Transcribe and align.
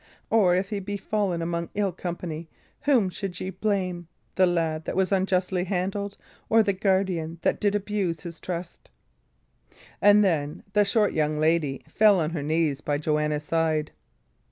Or 0.31 0.55
if 0.55 0.71
he 0.71 0.79
be 0.79 0.97
fallen 0.97 1.43
among 1.43 1.69
ill 1.75 1.91
company, 1.91 2.49
whom 2.85 3.07
should 3.11 3.39
ye 3.39 3.51
blame 3.51 4.07
the 4.33 4.47
lad 4.47 4.85
that 4.85 4.95
was 4.95 5.11
unjustly 5.11 5.65
handled, 5.65 6.17
or 6.49 6.63
the 6.63 6.73
guardian 6.73 7.37
that 7.43 7.59
did 7.59 7.75
abuse 7.75 8.21
his 8.21 8.39
trust?" 8.39 8.89
And 10.01 10.23
then 10.25 10.63
the 10.73 10.85
short 10.85 11.13
young 11.13 11.37
lady 11.37 11.83
fell 11.87 12.19
on 12.19 12.31
her 12.31 12.41
knees 12.41 12.81
by 12.81 12.97
Joanna's 12.97 13.43
side. 13.43 13.91